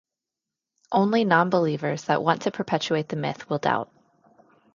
[0.91, 3.91] Only non-believers that want to perpetuate the myth will doubt.